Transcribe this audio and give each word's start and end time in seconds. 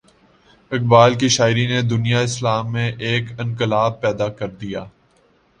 اقبال 0.71 1.15
کی 1.15 1.27
شاعری 1.29 1.65
نے 1.67 1.81
دنیائے 1.81 2.23
اسلام 2.23 2.71
میں 2.73 2.91
ایک 2.99 3.39
انقلاب 3.39 4.01
پیدا 4.01 4.29
کر 4.29 4.49
دیا۔ 4.51 4.85